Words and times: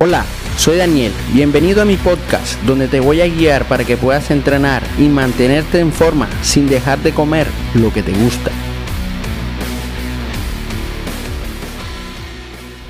Hola, 0.00 0.22
soy 0.56 0.76
Daniel, 0.76 1.10
bienvenido 1.32 1.82
a 1.82 1.84
mi 1.84 1.96
podcast 1.96 2.62
donde 2.62 2.86
te 2.86 3.00
voy 3.00 3.20
a 3.20 3.26
guiar 3.26 3.64
para 3.64 3.82
que 3.82 3.96
puedas 3.96 4.30
entrenar 4.30 4.80
y 4.96 5.08
mantenerte 5.08 5.80
en 5.80 5.90
forma 5.90 6.28
sin 6.40 6.68
dejar 6.68 7.00
de 7.00 7.10
comer 7.10 7.48
lo 7.74 7.92
que 7.92 8.04
te 8.04 8.12
gusta. 8.12 8.52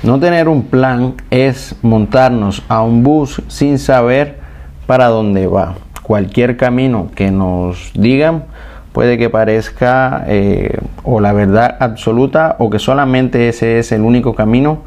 No 0.03 0.19
tener 0.19 0.47
un 0.47 0.65
plan 0.67 1.15
es 1.31 1.75
montarnos 1.81 2.61
a 2.67 2.83
un 2.83 3.01
bus 3.01 3.41
sin 3.47 3.79
saber 3.79 4.37
para 4.85 5.07
dónde 5.07 5.47
va. 5.47 5.77
Cualquier 6.03 6.57
camino 6.57 7.09
que 7.15 7.31
nos 7.31 7.91
digan 7.95 8.43
puede 8.93 9.17
que 9.17 9.31
parezca 9.31 10.25
eh, 10.27 10.77
o 11.01 11.19
la 11.19 11.33
verdad 11.33 11.75
absoluta 11.79 12.55
o 12.59 12.69
que 12.69 12.77
solamente 12.77 13.49
ese 13.49 13.79
es 13.79 13.91
el 13.91 14.01
único 14.01 14.35
camino 14.35 14.83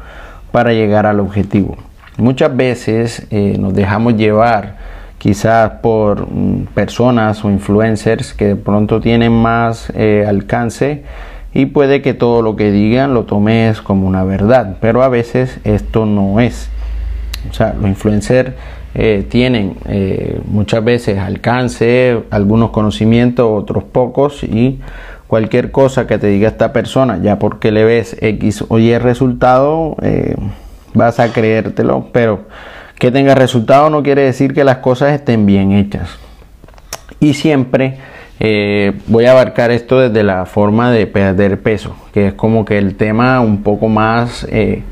para 0.53 0.71
llegar 0.71 1.05
al 1.05 1.19
objetivo. 1.19 1.75
Muchas 2.17 2.55
veces 2.55 3.25
eh, 3.31 3.57
nos 3.59 3.73
dejamos 3.73 4.15
llevar 4.15 4.75
quizás 5.17 5.71
por 5.81 6.27
mm, 6.29 6.67
personas 6.75 7.43
o 7.43 7.49
influencers 7.49 8.35
que 8.35 8.49
de 8.49 8.55
pronto 8.55 9.01
tienen 9.01 9.31
más 9.31 9.91
eh, 9.95 10.23
alcance 10.27 11.03
y 11.55 11.65
puede 11.67 12.03
que 12.03 12.13
todo 12.13 12.43
lo 12.43 12.55
que 12.55 12.71
digan 12.71 13.15
lo 13.15 13.23
tomes 13.23 13.81
como 13.81 14.07
una 14.07 14.23
verdad, 14.23 14.77
pero 14.79 15.01
a 15.01 15.09
veces 15.09 15.59
esto 15.63 16.05
no 16.05 16.39
es. 16.39 16.69
O 17.49 17.53
sea, 17.53 17.73
los 17.73 17.87
influencers 17.87 18.51
eh, 18.93 19.25
tienen 19.27 19.75
muchas 20.45 20.83
veces 20.83 21.17
alcance, 21.17 22.23
algunos 22.29 22.69
conocimientos, 22.69 23.47
otros 23.49 23.83
pocos 23.83 24.43
y 24.43 24.79
cualquier 25.27 25.71
cosa 25.71 26.05
que 26.05 26.19
te 26.19 26.27
diga 26.27 26.47
esta 26.47 26.73
persona, 26.73 27.19
ya 27.21 27.39
porque 27.39 27.71
le 27.71 27.83
ves 27.83 28.15
X 28.21 28.65
o 28.67 28.77
Y 28.77 28.97
resultado, 28.99 29.95
vas 30.93 31.19
a 31.19 31.31
creértelo, 31.31 32.07
pero 32.11 32.41
que 32.99 33.11
tenga 33.11 33.35
resultado 33.35 33.89
no 33.89 34.03
quiere 34.03 34.23
decir 34.23 34.53
que 34.53 34.63
las 34.63 34.77
cosas 34.77 35.13
estén 35.13 35.45
bien 35.45 35.71
hechas. 35.71 36.17
Y 37.19 37.33
siempre 37.33 37.97
eh, 38.39 38.93
voy 39.07 39.25
a 39.25 39.31
abarcar 39.31 39.71
esto 39.71 39.99
desde 39.99 40.23
la 40.23 40.45
forma 40.45 40.91
de 40.91 41.07
perder 41.07 41.61
peso, 41.61 41.95
que 42.13 42.27
es 42.27 42.33
como 42.33 42.65
que 42.65 42.77
el 42.77 42.95
tema 42.95 43.39
un 43.39 43.63
poco 43.63 43.87
más 43.87 44.45
eh, 44.49 44.83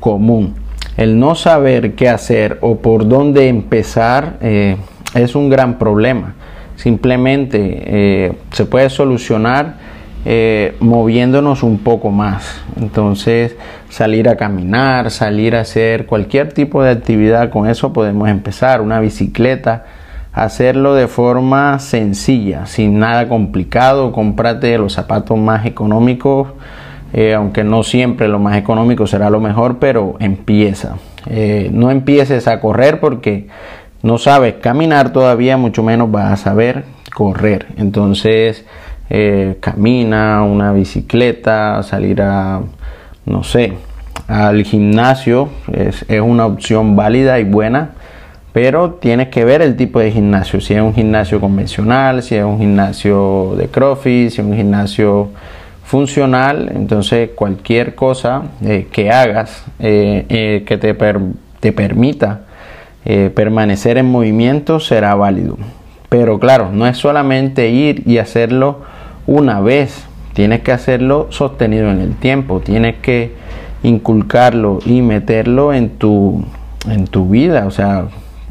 común. 0.00 0.54
El 0.96 1.18
no 1.18 1.34
saber 1.34 1.94
qué 1.94 2.08
hacer 2.08 2.58
o 2.60 2.76
por 2.76 3.08
dónde 3.08 3.48
empezar 3.48 4.38
eh, 4.40 4.76
es 5.14 5.34
un 5.34 5.50
gran 5.50 5.78
problema. 5.78 6.34
Simplemente 6.76 8.36
se 8.50 8.64
puede 8.66 8.90
solucionar 8.90 9.76
eh, 10.24 10.76
moviéndonos 10.80 11.62
un 11.62 11.78
poco 11.78 12.10
más. 12.10 12.62
Entonces, 12.80 13.56
salir 13.90 14.28
a 14.28 14.36
caminar, 14.36 15.10
salir 15.10 15.54
a 15.54 15.60
hacer 15.60 16.06
cualquier 16.06 16.52
tipo 16.52 16.82
de 16.82 16.90
actividad, 16.90 17.50
con 17.50 17.68
eso 17.68 17.92
podemos 17.92 18.28
empezar. 18.28 18.80
Una 18.80 19.00
bicicleta, 19.00 19.84
hacerlo 20.32 20.94
de 20.94 21.08
forma 21.08 21.78
sencilla, 21.78 22.66
sin 22.66 22.98
nada 22.98 23.28
complicado. 23.28 24.12
Cómprate 24.12 24.78
los 24.78 24.94
zapatos 24.94 25.38
más 25.38 25.66
económicos, 25.66 26.48
eh, 27.12 27.34
aunque 27.34 27.62
no 27.62 27.82
siempre 27.82 28.26
lo 28.28 28.38
más 28.38 28.56
económico 28.56 29.06
será 29.06 29.28
lo 29.30 29.40
mejor, 29.40 29.78
pero 29.78 30.16
empieza. 30.20 30.96
Eh, 31.26 31.70
no 31.72 31.90
empieces 31.90 32.48
a 32.48 32.60
correr 32.60 33.00
porque 33.00 33.48
no 34.02 34.18
sabes 34.18 34.54
caminar 34.54 35.12
todavía, 35.12 35.56
mucho 35.56 35.82
menos 35.82 36.10
vas 36.10 36.32
a 36.32 36.36
saber 36.36 36.84
correr. 37.14 37.66
Entonces, 37.76 38.66
eh, 39.10 39.58
camina, 39.60 40.42
una 40.42 40.72
bicicleta, 40.72 41.82
salir 41.82 42.22
a, 42.22 42.62
no 43.26 43.44
sé, 43.44 43.74
al 44.28 44.64
gimnasio 44.64 45.50
es, 45.72 46.06
una 46.22 46.46
opción 46.46 46.96
válida 46.96 47.38
y 47.38 47.44
buena, 47.44 47.90
pero 48.52 48.92
tienes 48.92 49.28
que 49.28 49.44
ver 49.44 49.60
el 49.60 49.76
tipo 49.76 50.00
de 50.00 50.10
gimnasio, 50.10 50.60
si 50.60 50.74
es 50.74 50.80
un 50.80 50.94
gimnasio 50.94 51.38
convencional, 51.38 52.22
si 52.22 52.36
es 52.36 52.44
un 52.44 52.58
gimnasio 52.58 53.54
de 53.58 53.68
CrossFit, 53.68 54.30
si 54.30 54.40
es 54.40 54.46
un 54.46 54.56
gimnasio 54.56 55.28
funcional, 55.84 56.72
entonces 56.74 57.30
cualquier 57.34 57.94
cosa 57.94 58.44
eh, 58.64 58.88
que 58.90 59.10
hagas 59.10 59.64
eh, 59.80 60.64
que 60.66 60.78
te, 60.78 60.96
te 61.60 61.72
permita 61.72 62.40
permanecer 63.34 63.98
en 63.98 64.06
movimiento 64.06 64.80
será 64.80 65.14
válido. 65.14 65.58
Pero 66.08 66.38
claro, 66.38 66.70
no 66.72 66.86
es 66.86 66.96
solamente 66.96 67.68
ir 67.68 68.02
y 68.06 68.16
hacerlo 68.16 68.93
una 69.26 69.60
vez, 69.60 70.04
tienes 70.34 70.60
que 70.60 70.72
hacerlo 70.72 71.28
sostenido 71.30 71.90
en 71.90 72.00
el 72.00 72.14
tiempo, 72.14 72.60
tienes 72.60 72.96
que 72.96 73.32
inculcarlo 73.82 74.80
y 74.84 75.02
meterlo 75.02 75.72
en 75.72 75.90
tu, 75.90 76.44
en 76.88 77.06
tu 77.06 77.28
vida, 77.28 77.66
o 77.66 77.70
sea, 77.70 78.08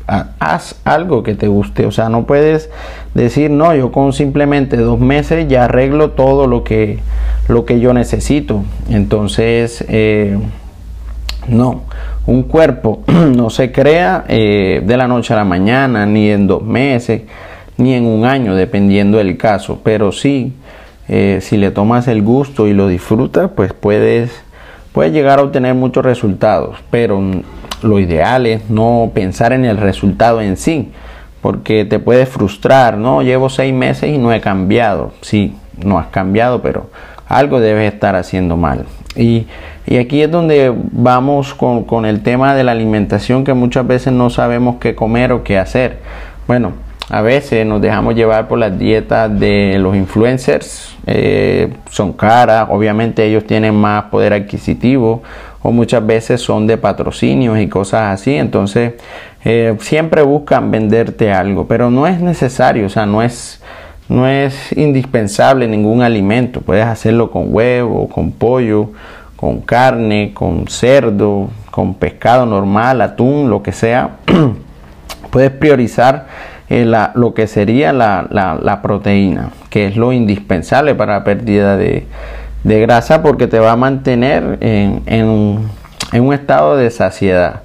haz 0.07 0.79
algo 0.83 1.23
que 1.23 1.35
te 1.35 1.47
guste, 1.47 1.85
o 1.85 1.91
sea, 1.91 2.09
no 2.09 2.25
puedes 2.25 2.69
decir, 3.13 3.49
no, 3.49 3.73
yo 3.75 3.91
con 3.91 4.13
simplemente 4.13 4.77
dos 4.77 4.99
meses 4.99 5.47
ya 5.47 5.65
arreglo 5.65 6.11
todo 6.11 6.47
lo 6.47 6.63
que, 6.63 6.99
lo 7.47 7.65
que 7.65 7.79
yo 7.79 7.93
necesito, 7.93 8.63
entonces, 8.89 9.83
eh, 9.87 10.37
no, 11.47 11.83
un 12.25 12.43
cuerpo 12.43 13.03
no 13.07 13.49
se 13.49 13.71
crea 13.71 14.25
eh, 14.27 14.81
de 14.85 14.97
la 14.97 15.07
noche 15.07 15.33
a 15.33 15.37
la 15.37 15.45
mañana, 15.45 16.05
ni 16.05 16.29
en 16.29 16.47
dos 16.47 16.63
meses, 16.63 17.23
ni 17.77 17.93
en 17.93 18.05
un 18.05 18.25
año, 18.25 18.55
dependiendo 18.55 19.17
del 19.17 19.37
caso, 19.37 19.79
pero 19.83 20.11
sí, 20.11 20.53
eh, 21.07 21.39
si 21.41 21.57
le 21.57 21.71
tomas 21.71 22.07
el 22.07 22.21
gusto 22.21 22.67
y 22.67 22.73
lo 22.73 22.87
disfrutas, 22.87 23.51
pues 23.55 23.73
puedes, 23.73 24.31
puedes 24.91 25.11
llegar 25.11 25.39
a 25.39 25.43
obtener 25.43 25.75
muchos 25.75 26.03
resultados, 26.03 26.77
pero 26.89 27.21
lo 27.81 27.99
ideal 27.99 28.45
es 28.45 28.69
no 28.69 29.11
pensar 29.13 29.53
en 29.53 29.65
el 29.65 29.77
resultado 29.77 30.41
en 30.41 30.57
sí, 30.57 30.91
porque 31.41 31.83
te 31.83 31.99
puedes 31.99 32.29
frustrar, 32.29 32.97
¿no? 32.97 33.21
Llevo 33.21 33.49
seis 33.49 33.73
meses 33.73 34.09
y 34.09 34.17
no 34.17 34.31
he 34.31 34.39
cambiado, 34.39 35.11
sí, 35.21 35.55
no 35.83 35.99
has 35.99 36.07
cambiado, 36.07 36.61
pero 36.61 36.89
algo 37.27 37.59
debes 37.59 37.93
estar 37.93 38.15
haciendo 38.15 38.55
mal. 38.55 38.85
Y, 39.15 39.47
y 39.85 39.97
aquí 39.97 40.21
es 40.21 40.31
donde 40.31 40.73
vamos 40.91 41.53
con, 41.53 41.83
con 41.83 42.05
el 42.05 42.23
tema 42.23 42.55
de 42.55 42.63
la 42.63 42.71
alimentación 42.71 43.43
que 43.43 43.53
muchas 43.53 43.85
veces 43.85 44.13
no 44.13 44.29
sabemos 44.29 44.77
qué 44.79 44.95
comer 44.95 45.33
o 45.33 45.43
qué 45.43 45.57
hacer. 45.57 45.99
Bueno, 46.47 46.71
a 47.09 47.21
veces 47.21 47.65
nos 47.65 47.81
dejamos 47.81 48.15
llevar 48.15 48.47
por 48.47 48.57
las 48.57 48.77
dietas 48.79 49.39
de 49.39 49.77
los 49.79 49.95
influencers. 49.95 50.92
Eh, 51.05 51.73
son 51.89 52.13
caras, 52.13 52.67
obviamente 52.69 53.25
ellos 53.25 53.45
tienen 53.45 53.75
más 53.75 54.05
poder 54.05 54.33
adquisitivo 54.33 55.21
o 55.61 55.71
muchas 55.71 56.05
veces 56.05 56.41
son 56.41 56.65
de 56.65 56.77
patrocinios 56.77 57.59
y 57.59 57.67
cosas 57.67 58.13
así. 58.13 58.35
Entonces 58.35 58.93
eh, 59.43 59.75
siempre 59.79 60.21
buscan 60.21 60.71
venderte 60.71 61.31
algo, 61.31 61.67
pero 61.67 61.89
no 61.89 62.07
es 62.07 62.19
necesario, 62.19 62.85
o 62.85 62.89
sea, 62.89 63.05
no 63.05 63.21
es, 63.21 63.61
no 64.07 64.27
es 64.27 64.71
indispensable 64.77 65.67
ningún 65.67 66.01
alimento. 66.01 66.61
Puedes 66.61 66.85
hacerlo 66.85 67.31
con 67.31 67.53
huevo, 67.53 68.07
con 68.07 68.31
pollo, 68.31 68.91
con 69.35 69.59
carne, 69.59 70.31
con 70.33 70.67
cerdo, 70.67 71.49
con 71.69 71.95
pescado 71.95 72.45
normal, 72.45 73.01
atún, 73.01 73.49
lo 73.49 73.61
que 73.61 73.73
sea. 73.73 74.11
Puedes 75.31 75.51
priorizar 75.51 76.27
eh, 76.69 76.85
lo 76.85 77.33
que 77.33 77.47
sería 77.47 77.91
la, 77.91 78.79
proteína, 78.81 79.49
que 79.73 79.87
es 79.87 79.97
lo 79.97 80.13
indispensable 80.13 80.93
para 80.93 81.13
la 81.13 81.23
pérdida 81.23 81.77
de, 81.77 82.05
grasa 82.63 83.23
porque 83.23 83.47
te 83.47 83.57
va 83.57 83.71
a 83.71 83.75
mantener 83.75 84.59
en, 84.61 85.01
un 86.13 86.33
estado 86.35 86.77
de 86.77 86.91
saciedad. 86.91 87.61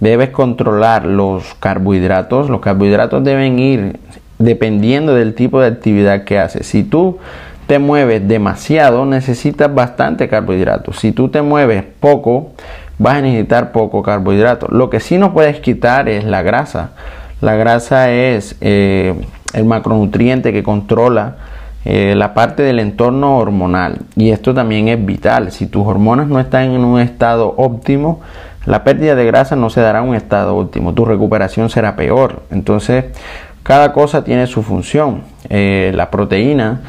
Debes 0.00 0.30
controlar 0.30 1.04
los 1.04 1.52
carbohidratos. 1.60 2.48
Los 2.48 2.62
carbohidratos 2.62 3.22
deben 3.22 3.58
ir 3.58 4.00
dependiendo 4.38 5.14
del 5.14 5.34
tipo 5.34 5.60
de 5.60 5.66
actividad 5.66 6.24
que 6.24 6.38
haces. 6.38 6.66
Si 6.66 6.82
tú 6.82 7.18
te 7.66 7.78
mueves 7.78 8.26
demasiado, 8.26 9.04
necesitas 9.04 9.72
bastante 9.74 10.30
carbohidratos. 10.30 10.96
Si 10.98 11.12
tú 11.12 11.28
te 11.28 11.42
mueves 11.42 11.84
poco, 12.00 12.52
vas 12.96 13.16
a 13.16 13.20
necesitar 13.20 13.70
poco 13.70 14.02
carbohidrato. 14.02 14.66
Lo 14.70 14.88
que 14.88 14.98
sí 14.98 15.18
no 15.18 15.34
puedes 15.34 15.60
quitar 15.60 16.08
es 16.08 16.24
la 16.24 16.40
grasa. 16.40 16.92
La 17.42 17.54
grasa 17.54 18.10
es 18.10 18.56
eh, 18.62 19.14
el 19.52 19.66
macronutriente 19.66 20.54
que 20.54 20.62
controla 20.62 21.49
eh, 21.84 22.14
la 22.16 22.34
parte 22.34 22.62
del 22.62 22.78
entorno 22.78 23.38
hormonal 23.38 24.00
y 24.16 24.30
esto 24.30 24.54
también 24.54 24.88
es 24.88 25.04
vital. 25.04 25.52
Si 25.52 25.66
tus 25.66 25.86
hormonas 25.86 26.28
no 26.28 26.40
están 26.40 26.72
en 26.72 26.84
un 26.84 27.00
estado 27.00 27.54
óptimo, 27.56 28.20
la 28.66 28.84
pérdida 28.84 29.14
de 29.14 29.24
grasa 29.24 29.56
no 29.56 29.70
se 29.70 29.80
dará 29.80 30.00
en 30.00 30.08
un 30.08 30.14
estado 30.14 30.56
óptimo, 30.56 30.92
tu 30.92 31.04
recuperación 31.04 31.70
será 31.70 31.96
peor. 31.96 32.42
Entonces, 32.50 33.06
cada 33.62 33.92
cosa 33.92 34.24
tiene 34.24 34.46
su 34.46 34.62
función. 34.62 35.22
Eh, 35.48 35.92
la 35.94 36.10
proteína 36.10 36.80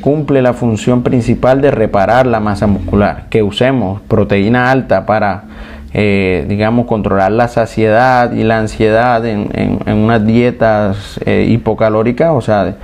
cumple 0.00 0.42
la 0.42 0.52
función 0.52 1.02
principal 1.02 1.60
de 1.60 1.72
reparar 1.72 2.24
la 2.28 2.38
masa 2.38 2.68
muscular. 2.68 3.24
Que 3.30 3.42
usemos 3.42 4.00
proteína 4.02 4.70
alta 4.70 5.06
para 5.06 5.42
eh, 5.94 6.46
digamos, 6.48 6.86
controlar 6.86 7.32
la 7.32 7.48
saciedad 7.48 8.32
y 8.32 8.44
la 8.44 8.58
ansiedad 8.58 9.26
en, 9.26 9.78
unas 9.86 10.24
dietas 10.26 11.20
eh, 11.26 11.46
hipocalóricas, 11.50 12.30
o 12.32 12.40
sea, 12.40 12.76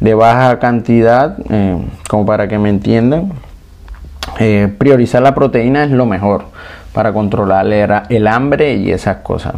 de, 0.00 0.14
baja 0.14 0.58
cantidad, 0.58 1.36
eh, 1.50 1.76
como 2.08 2.26
para 2.26 2.48
que 2.48 2.58
me 2.58 2.68
entiendan. 2.68 3.32
eh, 4.38 4.68
priorizar 4.76 5.22
la 5.22 5.34
proteína 5.34 5.84
es 5.84 5.90
lo 5.90 6.04
mejor 6.04 6.44
para 6.92 7.12
controlar 7.12 7.66
el 8.10 8.26
hambre 8.26 8.74
y 8.74 8.90
esas 8.90 9.18
cosas. 9.18 9.54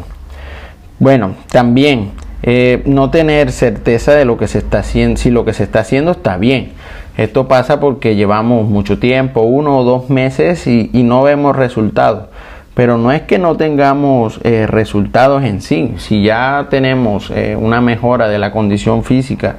Bueno, 0.99 1.35
también 1.51 2.11
eh, 2.43 2.83
no 2.85 3.11
tener 3.11 3.53
certeza 3.53 4.13
de 4.15 4.25
lo 4.25 4.37
que 4.37 4.49
se 4.49 4.59
está 4.59 4.81
haciendo, 4.81 5.17
si 5.17 5.31
lo 5.31 5.45
que 5.45 5.53
se 5.53 5.65
está 5.65 5.81
haciendo 5.81 6.13
está 6.13 6.37
bien. 6.37 6.73
Esto 7.17 7.49
pasa 7.49 7.81
porque 7.81 8.15
llevamos 8.15 8.69
mucho 8.69 8.99
tiempo, 8.99 9.43
uno 9.43 9.79
o 9.79 9.85
dos 9.85 10.11
meses 10.11 10.67
y, 10.67 10.91
no 11.03 11.23
vemos 11.23 11.57
resultados. 11.57 12.29
Pero 12.75 12.97
no 12.97 13.11
es 13.11 13.23
que 13.23 13.39
no 13.39 13.57
tengamos 13.57 14.39
resultados 14.41 15.43
en 15.43 15.61
sí. 15.61 15.95
Si 15.97 16.23
ya 16.23 16.69
tenemos 16.71 17.33
una 17.59 17.81
mejora 17.81 18.29
de 18.29 18.39
la 18.39 18.53
condición 18.53 19.03
física, 19.03 19.57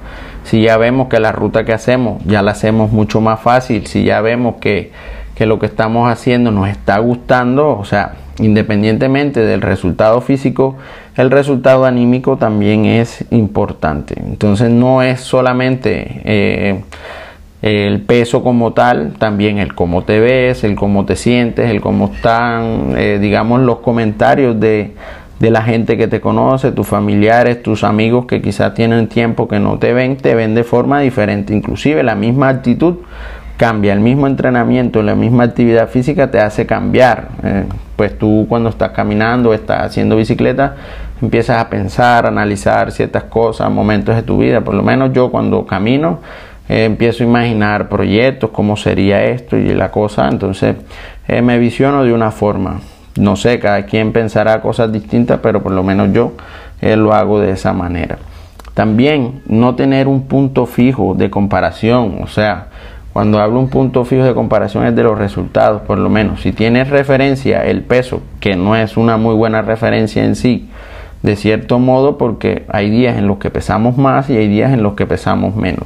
si 0.50 0.63
ya 0.63 0.78
vemos 0.78 1.07
que 1.07 1.19
la 1.19 1.31
ruta 1.31 1.63
que 1.63 1.74
hacemos 1.74 2.24
ya 2.25 2.42
la 2.42 2.51
hacemos 2.51 2.92
mucho 2.92 3.22
más 3.22 3.40
fácil, 3.40 3.86
si 3.88 4.04
ya 4.04 4.22
vemos 4.22 4.56
que 4.60 4.92
que 5.40 5.46
lo 5.46 5.57
que 5.57 5.68
estamos 5.68 6.12
haciendo 6.12 6.51
nos 6.51 6.68
está 6.68 6.98
gustando, 7.00 7.78
o 7.78 7.86
sea, 7.86 8.16
independientemente 8.40 9.40
del 9.40 9.62
resultado 9.62 10.19
físico, 10.19 10.75
el 11.16 11.31
resultado 11.31 11.86
anímico 11.86 12.36
también 12.36 12.84
es 12.84 13.24
importante. 13.30 14.16
Entonces 14.18 14.69
no 14.69 15.01
es 15.01 15.22
solamente 15.22 16.22
eh, 16.25 16.81
el 17.62 18.01
peso 18.01 18.44
como 18.44 18.74
tal, 18.74 19.13
también 19.13 19.60
el 19.60 19.74
cómo 19.75 20.04
te 20.04 20.19
ves, 20.19 20.66
el 20.66 20.75
cómo 20.75 21.06
te 21.06 21.16
sientes, 21.16 21.69
el 21.69 21.80
cómo 21.80 22.12
están, 22.13 22.96
eh, 22.98 23.18
digamos, 23.22 23.62
los 23.62 23.80
comentarios 23.80 24.60
de, 24.60 24.92
de 25.39 25.51
la 25.51 25.62
gente 25.62 25.97
que 25.97 26.07
te 26.07 26.19
conoce, 26.19 26.71
tus 26.71 26.88
familiares, 26.88 27.63
tus 27.63 27.83
amigos 27.83 28.25
que 28.25 28.41
quizás 28.41 28.74
tienen 28.74 29.07
tiempo 29.07 29.47
que 29.47 29.59
no 29.59 29.80
te 29.80 29.94
ven, 29.94 30.18
te 30.18 30.36
ven 30.36 30.53
de 30.53 30.63
forma 30.63 31.00
diferente, 31.00 31.53
inclusive 31.53 32.03
la 32.03 32.15
misma 32.15 32.50
actitud 32.50 32.97
cambia. 33.59 33.91
El 33.91 34.00
mismo 34.00 34.25
entrenamiento, 34.25 35.03
la 35.03 35.15
misma 35.15 35.44
actividad 35.44 35.89
física 35.89 36.31
te 36.31 36.39
hace 36.39 36.65
cambiar. 36.65 37.27
Eh, 37.44 37.65
pues 37.97 38.18
tú 38.18 38.45
cuando 38.47 38.69
estás 38.69 38.91
caminando, 38.91 39.53
estás 39.53 39.88
haciendo 39.88 40.15
bicicleta, 40.15 40.75
empiezas 41.21 41.57
a 41.57 41.69
pensar, 41.69 42.25
a 42.25 42.30
analizar 42.30 42.91
ciertas 42.94 43.25
cosas, 43.25 43.69
momentos 43.69 44.15
de 44.15 44.24
tu 44.24 44.38
vida. 44.38 44.62
Por 44.62 44.75
lo 44.75 44.81
menos 44.81 45.12
yo 45.12 45.30
cuando 45.30 45.65
camino 45.65 46.19
eh, 46.69 46.86
empiezo 46.86 47.24
a 47.24 47.27
imaginar 47.27 47.89
proyectos, 47.89 48.50
cómo 48.51 48.77
sería 48.77 49.25
esto 49.25 49.57
y 49.57 49.74
la 49.74 49.91
cosa. 49.91 50.30
Entonces 50.30 50.77
eh, 51.27 51.41
me 51.41 51.59
visiono 51.59 52.06
de 52.06 52.13
una 52.13 52.31
forma. 52.31 52.80
No 53.19 53.36
sé, 53.36 53.60
cada 53.60 53.86
quien 53.86 54.13
pensará 54.13 54.62
cosas 54.62 54.92
distintas, 54.92 55.39
pero 55.44 55.62
por 55.62 55.74
lo 55.74 55.83
menos 55.83 56.12
yo 56.13 56.31
lo 56.81 57.13
hago 57.13 57.39
de 57.39 57.51
esa 57.51 57.74
manera. 57.74 58.18
También 58.74 59.42
no 59.45 59.75
tener 59.75 60.07
un 60.07 60.24
punto 60.24 60.66
fijo 60.66 61.13
de 61.13 61.30
comparación, 61.30 62.19
o 62.24 62.27
sea, 62.27 62.68
cuando 63.12 63.39
hablo 63.39 63.60
un 63.60 63.69
punto 63.69 64.06
fijo 64.06 64.24
de 64.24 64.33
comparación 64.33 64.86
es 64.86 64.95
de 64.95 65.04
los 65.04 65.18
resultados, 65.18 65.81
por 65.81 65.98
lo 65.98 66.10
menos. 66.10 66.42
Si 66.42 66.54
tienes 66.54 66.89
referencia 66.89 67.66
el 67.66 67.81
peso, 67.81 68.21
que 68.39 68.56
no 68.56 68.77
es 68.77 68.95
una 68.95 69.18
muy 69.18 69.36
buena 69.36 69.62
referencia 69.62 70.24
en 70.24 70.38
sí, 70.38 70.69
de 71.22 71.36
cierto 71.36 71.80
modo, 71.80 72.18
porque 72.18 72.65
hay 72.69 72.89
días 72.89 73.18
en 73.18 73.27
los 73.27 73.38
que 73.38 73.50
pesamos 73.50 73.98
más 73.98 74.30
y 74.30 74.38
hay 74.38 74.48
días 74.48 74.72
en 74.72 74.81
los 74.81 74.94
que 74.94 75.06
pesamos 75.06 75.57
menos. 75.57 75.83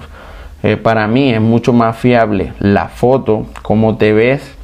Eh, 0.62 0.78
para 0.78 1.08
mí 1.08 1.34
es 1.34 1.42
mucho 1.42 1.74
más 1.74 1.98
fiable 1.98 2.54
la 2.60 2.90
foto, 2.90 3.48
cómo 3.64 3.98
te 3.98 4.14
ves, 4.14 4.56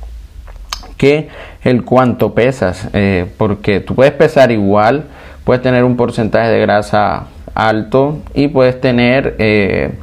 que 1.00 1.30
el 1.64 1.86
cuánto 1.86 2.34
pesas, 2.34 2.90
eh, 2.92 3.26
porque 3.38 3.80
tú 3.80 3.96
puedes 3.96 4.12
pesar 4.12 4.52
igual, 4.52 5.06
puedes 5.46 5.64
tener 5.64 5.86
un 5.86 5.96
porcentaje 5.96 6.50
de 6.50 6.60
grasa 6.60 7.28
alto 7.56 8.18
y 8.34 8.50
puedes 8.50 8.82
tener, 8.82 9.36
eh, 9.40 9.94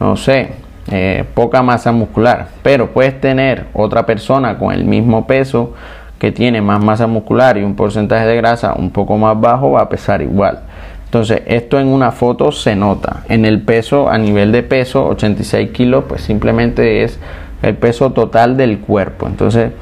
no 0.00 0.16
sé, 0.16 0.48
eh, 0.90 1.24
poca 1.34 1.62
masa 1.62 1.92
muscular, 1.92 2.48
pero 2.64 2.90
puedes 2.90 3.20
tener 3.20 3.66
otra 3.72 4.04
persona 4.04 4.58
con 4.58 4.74
el 4.74 4.84
mismo 4.84 5.28
peso 5.28 5.74
que 6.18 6.32
tiene 6.32 6.60
más 6.60 6.82
masa 6.82 7.06
muscular 7.06 7.56
y 7.56 7.62
un 7.62 7.76
porcentaje 7.76 8.26
de 8.26 8.34
grasa 8.34 8.74
un 8.76 8.90
poco 8.90 9.16
más 9.16 9.40
bajo 9.40 9.70
va 9.70 9.82
a 9.82 9.88
pesar 9.88 10.22
igual. 10.22 10.58
Entonces, 11.04 11.42
esto 11.46 11.78
en 11.78 11.86
una 11.86 12.10
foto 12.10 12.50
se 12.50 12.74
nota. 12.74 13.22
En 13.28 13.44
el 13.44 13.60
peso, 13.60 14.10
a 14.10 14.18
nivel 14.18 14.50
de 14.50 14.64
peso, 14.64 15.06
86 15.06 15.70
kilos, 15.70 16.04
pues 16.08 16.22
simplemente 16.22 17.04
es 17.04 17.20
el 17.62 17.76
peso 17.76 18.12
total 18.12 18.56
del 18.56 18.80
cuerpo. 18.80 19.26
Entonces, 19.26 19.72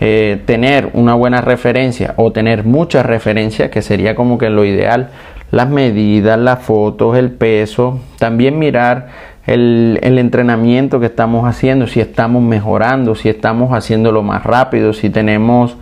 eh, 0.00 0.40
tener 0.46 0.90
una 0.92 1.14
buena 1.14 1.40
referencia 1.40 2.14
o 2.16 2.32
tener 2.32 2.64
muchas 2.64 3.04
referencias, 3.04 3.70
que 3.70 3.82
sería 3.82 4.14
como 4.14 4.38
que 4.38 4.50
lo 4.50 4.64
ideal, 4.64 5.10
las 5.50 5.68
medidas, 5.68 6.38
las 6.38 6.60
fotos, 6.60 7.16
el 7.16 7.30
peso, 7.30 8.00
también 8.18 8.58
mirar 8.58 9.08
el, 9.46 9.98
entrenamiento 10.02 11.00
que 11.00 11.06
estamos 11.06 11.46
haciendo, 11.46 11.86
si 11.86 12.00
estamos 12.00 12.42
mejorando, 12.42 13.14
si 13.14 13.28
estamos 13.28 13.72
haciéndolo 13.72 14.22
más 14.22 14.44
rápido, 14.44 14.92
si 14.92 15.10
tenemos, 15.10 15.76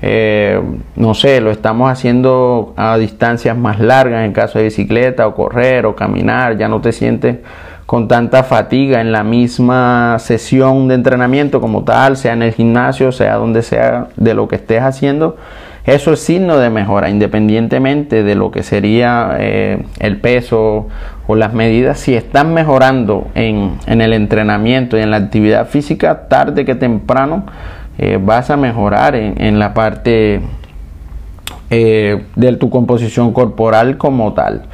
eh, 0.00 0.60
no 0.96 1.14
sé, 1.14 1.40
lo 1.40 1.50
estamos 1.50 1.90
haciendo 1.90 2.72
a 2.76 2.96
distancias 2.96 3.56
más 3.56 3.78
largas 3.78 4.24
en 4.24 4.32
caso 4.32 4.58
de 4.58 4.64
bicicleta 4.64 5.26
o 5.26 5.34
correr 5.34 5.84
o 5.86 5.94
caminar, 5.94 6.56
ya 6.56 6.68
no 6.68 6.80
te 6.80 6.92
sientes 6.92 7.38
con 7.90 8.06
tanta 8.06 8.44
fatiga 8.44 9.00
en 9.00 9.10
la 9.10 9.24
misma 9.24 10.16
sesión 10.20 10.86
de 10.86 10.94
entrenamiento 10.94 11.60
como 11.60 11.82
tal, 11.82 12.16
sea 12.16 12.34
en 12.34 12.42
el 12.42 12.52
gimnasio, 12.52 13.10
sea 13.10 13.34
donde 13.34 13.62
sea 13.62 14.06
de 14.14 14.32
lo 14.32 14.46
que 14.46 14.54
estés 14.54 14.80
haciendo, 14.80 15.36
eso 15.84 16.12
es 16.12 16.20
signo 16.20 16.58
de 16.58 16.70
mejora, 16.70 17.10
independientemente 17.10 18.22
de 18.22 18.36
lo 18.36 18.52
que 18.52 18.62
sería 18.62 19.34
eh, 19.40 19.82
el 19.98 20.18
peso 20.18 20.86
o 21.26 21.34
las 21.34 21.52
medidas. 21.52 21.98
Si 21.98 22.14
están 22.14 22.54
mejorando 22.54 23.26
en, 23.34 23.80
el 23.88 24.12
entrenamiento 24.12 24.96
y 24.96 25.00
en 25.00 25.10
la 25.10 25.16
actividad 25.16 25.66
física, 25.66 26.28
tarde 26.28 26.64
que 26.64 26.76
temprano 26.76 27.42
eh, 27.98 28.20
vas 28.22 28.50
a 28.50 28.56
mejorar 28.56 29.16
en, 29.16 29.58
la 29.58 29.74
parte 29.74 30.42
eh, 31.70 32.22
de 32.36 32.52
tu 32.52 32.70
composición 32.70 33.32
corporal 33.32 33.96
como 33.96 34.32
tal. 34.32 34.66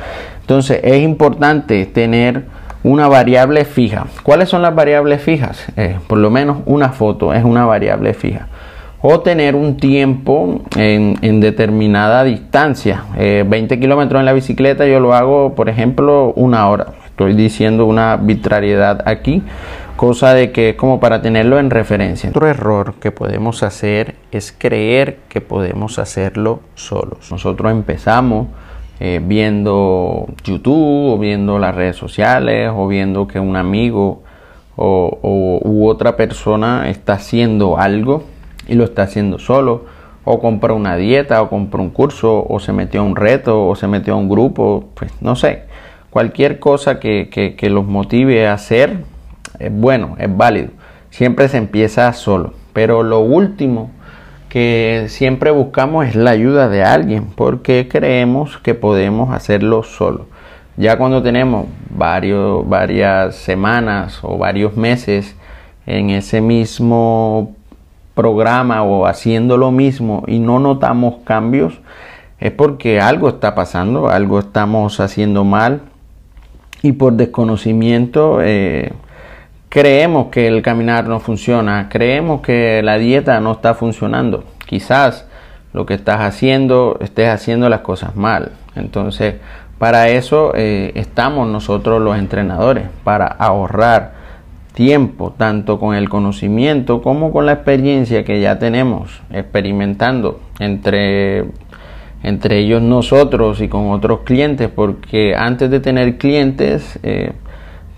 Entonces 0.43 0.81
es 0.85 1.01
importante 1.01 1.87
tener 1.87 2.45
una 2.87 3.09
variable 3.09 3.65
fija. 3.65 4.07
¿Cuáles 4.23 4.49
son 4.49 4.63
las 4.63 4.75
variables 4.75 5.21
fijas? 5.21 5.67
por 6.07 6.19
lo 6.19 6.31
menos 6.31 6.59
una 6.67 6.91
foto 6.91 7.35
es 7.35 7.45
una 7.45 7.65
variable 7.65 8.15
fija 8.15 8.47
o 9.03 9.21
tener 9.21 9.55
un 9.55 9.77
tiempo 9.77 10.63
en, 10.77 11.41
determinada 11.41 12.25
distancia. 12.25 13.05
20 13.17 13.75
eh, 13.75 13.81
kilómetros 13.81 14.21
en 14.21 14.27
la 14.27 14.33
bicicleta 14.33 14.87
yo 14.87 15.01
lo 15.01 15.15
hago, 15.15 15.55
por 15.55 15.69
ejemplo, 15.69 16.33
una 16.35 16.69
hora. 16.69 16.87
Estoy 17.07 17.35
diciendo 17.35 17.87
una 17.87 18.15
arbitrariedad 18.15 19.03
aquí, 19.07 19.43
cosa 19.97 20.35
de 20.35 20.53
que 20.53 20.71
es 20.71 20.77
como 20.77 20.99
para 21.01 21.23
tenerlo 21.23 21.59
en 21.59 21.71
referencia. 21.71 22.31
Otro 22.31 22.47
error 22.49 22.95
que 23.01 23.11
podemos 23.11 23.63
hacer 23.63 24.15
es 24.33 24.55
creer 24.57 25.19
que 25.29 25.41
podemos 25.41 25.99
hacerlo 25.99 26.61
solos. 26.75 27.31
Nosotros 27.31 27.71
empezamos 27.73 28.49
eh, 28.99 29.21
viendo 29.23 30.27
YouTube 30.45 31.13
o 31.13 31.19
viendo 31.19 31.59
las 31.59 31.75
redes 31.75 31.97
sociales 31.97 32.71
o 32.75 32.89
viendo 32.89 33.27
que 33.27 33.39
un 33.39 33.57
amigo 33.57 34.23
o, 34.77 35.61
u 35.65 35.89
otra 35.89 36.17
persona 36.17 36.89
está 36.89 37.15
haciendo 37.15 37.79
algo 37.79 38.25
y 38.69 38.75
lo 38.75 38.85
está 38.85 39.03
haciendo 39.03 39.39
solo, 39.39 39.85
o 40.25 40.41
compró 40.41 40.75
una 40.75 40.97
dieta, 40.97 41.41
o 41.41 41.49
compró 41.49 41.83
un 41.83 41.91
curso, 41.91 42.45
o 42.49 42.59
se 42.59 42.73
metió 42.73 43.01
a 43.01 43.05
un 43.05 43.17
reto, 43.17 43.67
o 43.67 43.77
se 43.77 43.87
metió 43.87 44.15
a 44.15 44.17
un 44.17 44.29
grupo, 44.29 44.89
pues 44.95 45.13
no 45.21 45.37
sé, 45.37 45.65
cualquier 46.11 46.59
cosa 46.59 46.99
que, 46.99 47.57
los 47.63 47.87
motive 47.87 48.47
a 48.49 48.55
hacer 48.55 49.05
es 49.59 49.73
bueno, 49.73 50.17
es 50.19 50.35
válido. 50.37 50.71
Siempre 51.11 51.49
se 51.49 51.59
empieza 51.59 52.13
solo, 52.13 52.55
pero 52.73 53.03
lo 53.03 53.21
último 53.21 53.91
que 54.49 55.07
siempre 55.09 55.51
buscamos 55.51 56.07
es 56.07 56.15
la 56.15 56.31
ayuda 56.31 56.69
de 56.69 56.85
alguien, 56.85 57.27
porque 57.35 57.89
creemos 57.91 58.59
que 58.59 58.75
podemos 58.75 59.35
hacerlo 59.35 59.83
solo. 59.83 60.27
Ya 60.77 60.99
cuando 60.99 61.23
tenemos 61.23 61.67
varios, 61.91 62.69
varias 62.69 63.37
semanas 63.37 64.21
o 64.23 64.37
varios 64.37 64.77
meses 64.77 65.35
en 65.87 66.11
ese 66.11 66.41
mismo 66.41 67.55
programa 68.15 68.83
o 68.83 69.07
haciendo 69.07 69.57
lo 69.57 69.71
mismo 69.71 70.25
y 70.27 70.39
no 70.39 70.59
notamos 70.59 71.17
cambios, 71.25 71.81
es 72.39 72.53
porque 72.53 73.01
algo 73.01 73.29
está 73.29 73.55
pasando, 73.55 74.09
algo 74.09 74.39
estamos 74.41 75.01
haciendo 75.01 75.45
mal 75.45 75.83
y 76.83 76.93
por 76.93 77.15
desconocimiento 77.15 78.41
eh, 78.43 78.93
creemos 79.77 80.29
que 80.29 80.49
el 80.49 80.63
caminar 80.63 81.07
no 81.07 81.21
funciona, 81.21 81.91
creemos 81.91 82.41
que 82.41 82.81
la 82.83 82.97
dieta 82.97 83.39
no 83.41 83.53
está 83.53 83.75
funcionando. 83.75 84.45
Quizás 84.65 85.27
lo 85.75 85.85
que 85.85 85.93
estás 85.93 86.23
haciendo 86.23 86.97
estés 87.03 87.29
haciendo 87.29 87.69
las 87.69 87.81
cosas 87.81 88.17
mal. 88.17 88.53
Entonces, 88.75 89.35
para 89.79 90.09
eso 90.09 90.53
eh, 90.55 90.93
estamos 90.95 91.47
nosotros 91.47 92.01
los 92.01 92.17
entrenadores, 92.17 92.85
para 93.05 93.27
ahorrar 93.27 94.15
tiempo, 94.73 95.35
tanto 95.37 95.79
con 95.79 95.95
el 95.95 96.09
conocimiento 96.09 97.03
como 97.03 97.31
con 97.31 97.45
la 97.45 97.53
experiencia 97.53 98.25
que 98.25 98.41
ya 98.41 98.59
tenemos 98.59 99.21
experimentando 99.31 100.41
entre, 100.59 101.45
entre 102.23 102.61
ellos 102.61 102.81
nosotros 102.81 103.61
y 103.61 103.69
con 103.69 103.91
otros 103.91 104.21
clientes, 104.21 104.71
porque 104.75 105.35
antes 105.37 105.71
de 105.71 105.81
tener 105.81 106.17
clientes, 106.17 106.99
eh, 107.03 107.33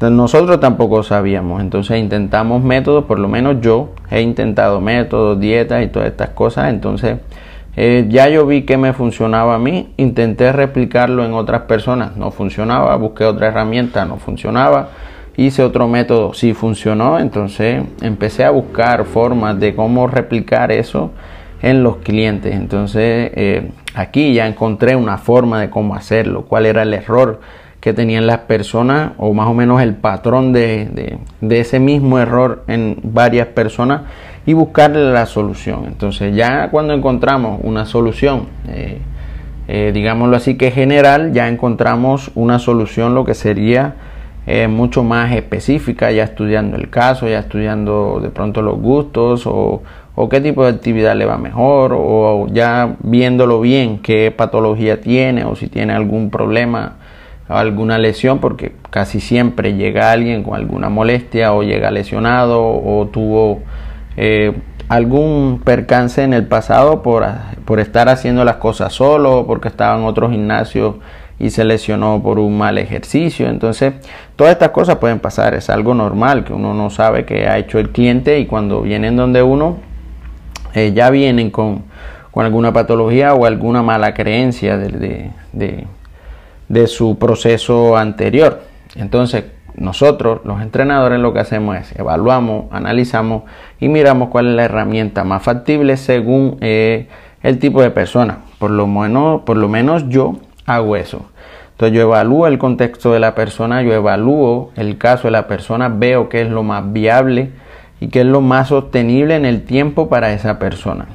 nosotros 0.01 0.61
tampoco 0.61 1.03
sabíamos, 1.03 1.61
entonces 1.61 1.99
intentamos 1.99 2.63
métodos, 2.63 3.05
por 3.05 3.19
lo 3.19 3.27
menos 3.27 3.61
yo 3.61 3.91
he 4.11 4.21
intentado 4.21 4.81
métodos, 4.81 5.41
dietas 5.41 5.85
y 5.85 5.89
todas 5.89 6.09
estas 6.09 6.31
cosas, 6.31 6.69
entonces 6.71 7.19
eh, 7.77 8.07
ya 8.09 8.29
yo 8.29 8.47
vi 8.47 8.63
que 8.63 8.77
me 8.77 8.93
funcionaba 8.93 9.57
a 9.57 9.59
mí, 9.59 9.93
intenté 9.97 10.53
replicarlo 10.53 11.25
en 11.25 11.33
otras 11.33 11.63
personas, 11.63 12.17
no 12.17 12.31
funcionaba, 12.31 12.95
busqué 12.97 13.25
otra 13.25 13.49
herramienta, 13.49 14.05
no 14.05 14.19
funcionaba, 14.19 14.91
hice 15.37 15.65
otro 15.65 15.89
método, 15.89 16.33
sí 16.33 16.55
funcionó, 16.55 17.19
entonces 17.19 17.83
empecé 18.01 18.45
a 18.45 18.51
buscar 18.51 19.05
formas 19.05 19.59
de 19.59 19.75
cómo 19.75 20.07
replicar 20.07 20.71
eso 20.71 21.11
en 21.61 21.83
los 21.83 21.97
clientes, 21.97 22.55
entonces 22.55 23.33
eh, 23.35 23.73
aquí 23.95 24.33
ya 24.33 24.47
encontré 24.47 24.95
una 24.95 25.19
forma 25.19 25.61
de 25.61 25.71
cómo 25.71 25.97
hacerlo, 25.97 26.45
cuál 26.47 26.67
era 26.67 26.83
el 26.83 26.95
error 26.95 27.41
que 27.89 27.95
tenían 27.95 28.27
las 28.27 28.41
personas 28.41 29.13
o 29.17 29.33
más 29.33 29.47
o 29.47 29.55
menos 29.55 29.81
el 29.81 29.95
patrón 29.95 30.53
de, 30.53 31.17
ese 31.41 31.81
mismo 31.81 32.19
error 32.19 32.63
en 32.67 32.99
varias 33.03 33.47
personas 33.47 34.03
y 34.45 34.53
buscarle 34.53 35.11
la 35.11 35.25
solución. 35.25 35.87
Entonces 35.87 36.37
ya 36.37 36.69
cuando 36.71 36.93
encontramos 36.93 37.59
una 37.63 37.87
solución, 37.87 38.49
eh, 38.69 38.99
eh, 39.69 39.91
digámoslo 39.95 40.37
así 40.37 40.59
que 40.59 40.71
general, 40.71 41.33
ya 41.33 41.49
encontramos 41.49 42.31
una 42.35 42.59
solución 42.59 43.15
lo 43.15 43.25
que 43.25 43.33
sería 43.33 43.95
eh, 44.47 44.69
mucho 44.69 45.03
más 45.03 45.33
específica, 45.33 46.11
ya 46.11 46.25
estudiando 46.25 46.77
el 46.77 46.91
caso, 46.91 47.27
ya 47.27 47.39
estudiando 47.39 48.21
de 48.23 48.29
pronto 48.29 48.61
los 48.61 48.79
gustos 48.79 49.47
o, 49.47 49.83
o 50.15 50.29
qué 50.29 50.43
tipo 50.43 50.63
de 50.63 50.73
actividad 50.73 51.17
le 51.17 51.25
va 51.25 51.39
mejor 51.39 51.95
o 51.97 52.49
ya 52.53 52.97
viéndolo 53.01 53.63
bien 53.63 54.01
qué 54.01 54.31
patología 54.31 55.01
tiene 55.01 55.47
o 55.47 55.57
si 55.57 55.69
tiene 55.69 55.95
algún 55.95 56.29
problema 56.29 56.98
alguna 57.49 57.99
lesión, 57.99 58.39
porque 58.39 58.73
casi 58.91 59.21
siempre 59.21 59.75
llega 59.75 60.13
alguien 60.13 60.43
con 60.43 60.55
alguna 60.55 60.89
molestia 60.89 61.53
o 61.53 61.63
llega 61.63 61.91
lesionado 61.91 62.63
o 62.63 63.09
tuvo 63.11 63.63
eh, 64.17 64.53
algún 64.89 65.61
percance 65.65 66.23
en 66.23 66.35
el 66.35 66.47
pasado 66.47 67.03
por, 67.03 67.25
por, 67.65 67.81
estar 67.81 68.09
haciendo 68.09 68.45
las 68.45 68.57
cosas 68.57 68.93
solo, 68.93 69.45
porque 69.47 69.69
estaba 69.69 69.99
en 69.99 70.05
otro 70.05 70.31
gimnasio 70.31 70.99
y 71.39 71.51
se 71.51 71.65
lesionó 71.65 72.23
por 72.23 72.39
un 72.39 72.59
mal 72.59 72.79
ejercicio. 72.79 73.49
Entonces, 73.49 73.95
todas 74.37 74.53
estas 74.53 74.71
cosas 74.71 74.97
pueden 74.97 75.19
pasar, 75.19 75.55
es 75.55 75.71
algo 75.71 75.95
normal 75.95 76.45
que 76.45 76.53
uno 76.53 76.75
no 76.75 76.91
sabe 76.91 77.25
que 77.25 77.47
ha 77.47 77.59
hecho 77.59 77.79
el 77.79 77.91
cliente 77.91 78.41
y 78.41 78.47
cuando 78.47 78.83
vienen 78.83 79.17
donde 79.17 79.43
uno, 79.43 79.77
eh, 80.75 80.93
ya 80.95 81.11
vienen 81.11 81.51
con, 81.51 81.85
con, 82.31 82.45
alguna 82.45 82.73
patología 82.73 83.35
o 83.35 83.47
alguna 83.47 83.83
mala 83.83 84.13
creencia 84.15 84.77
de 84.77 85.31
su 86.87 87.19
proceso 87.19 87.97
anterior. 87.97 88.63
Entonces, 88.95 89.45
nosotros, 89.75 90.41
los 90.45 90.61
entrenadores, 90.61 91.21
lo 91.21 91.33
que 91.33 91.41
hacemos 91.41 91.77
es 91.77 91.97
evaluamos, 91.97 92.67
analizamos 92.73 93.45
y 93.81 93.89
miramos 93.89 94.29
cuál 94.29 94.49
es 94.49 94.55
la 94.55 94.65
herramienta 94.65 95.25
más 95.25 95.43
factible 95.43 95.97
según 95.97 96.59
eh, 96.61 97.09
el 97.43 97.59
tipo 97.59 97.81
de 97.81 97.91
persona. 97.91 98.39
Por 98.59 98.71
lo, 98.71 98.87
menos, 98.87 99.43
por 99.43 99.57
lo 99.57 99.69
menos 99.69 100.09
yo 100.09 100.37
hago 100.67 100.97
eso. 100.97 101.31
Entonces 101.73 101.97
yo 101.97 102.03
evalúo 102.03 102.49
el 102.49 102.59
contexto 102.59 103.13
de 103.13 103.21
la 103.21 103.37
persona, 103.37 103.83
yo 103.83 103.93
evalúo 103.93 104.73
el 104.75 104.99
caso 104.99 105.29
de 105.29 105.31
la 105.31 105.47
persona, 105.47 105.89
veo 105.89 106.29
qué 106.29 106.43
es 106.43 106.51
lo 106.51 106.65
más 106.65 106.93
viable 106.93 107.53
y 108.01 108.09
qué 108.09 108.21
es 108.21 108.27
lo 108.27 108.41
más 108.41 108.69
sostenible 108.69 109.37
en 109.37 109.45
el 109.45 109.63
tiempo 109.63 110.09
para 110.09 110.33
esa 110.33 110.59
persona. 110.59 111.07